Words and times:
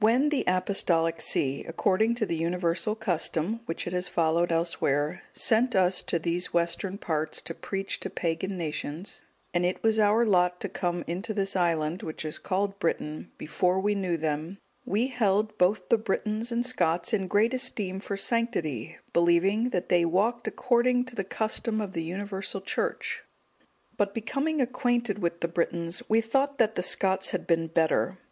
_When 0.02 0.30
the 0.30 0.42
Apostolic 0.48 1.20
see, 1.20 1.62
according 1.62 2.16
to 2.16 2.26
the 2.26 2.34
universal 2.34 2.96
custom 2.96 3.60
which 3.66 3.86
it 3.86 3.92
has 3.92 4.08
followed 4.08 4.50
elsewhere, 4.50 5.22
sent 5.30 5.76
us 5.76 6.02
to 6.02 6.18
these 6.18 6.52
western 6.52 6.98
parts 6.98 7.40
to 7.42 7.54
preach 7.54 8.00
to 8.00 8.10
pagan 8.10 8.56
nations, 8.56 9.22
and 9.54 9.64
it 9.64 9.80
was 9.80 10.00
our 10.00 10.26
lot 10.26 10.60
to 10.62 10.68
come 10.68 11.04
into 11.06 11.32
this 11.32 11.54
island, 11.54 12.02
which 12.02 12.24
is 12.24 12.38
called 12.40 12.76
Britain, 12.80 13.30
before 13.38 13.78
we 13.78 13.94
knew 13.94 14.16
them, 14.16 14.58
we 14.84 15.06
held 15.06 15.56
both 15.58 15.88
the 15.90 15.96
Britons 15.96 16.50
and 16.50 16.66
Scots 16.66 17.12
in 17.12 17.28
great 17.28 17.54
esteem 17.54 18.00
for 18.00 18.16
sanctity, 18.16 18.96
believing 19.12 19.70
that 19.70 19.90
they 19.90 20.04
walked 20.04 20.48
according 20.48 21.04
to 21.04 21.14
the 21.14 21.22
custom 21.22 21.80
of 21.80 21.92
the 21.92 22.02
universal 22.02 22.60
Church; 22.60 23.22
but 23.96 24.12
becoming 24.12 24.60
acquainted 24.60 25.20
with 25.20 25.38
the 25.40 25.46
Britons, 25.46 26.02
we 26.08 26.20
thought 26.20 26.58
that 26.58 26.74
the 26.74 26.82
Scots 26.82 27.30
had 27.30 27.46
been 27.46 27.68
better. 27.68 28.18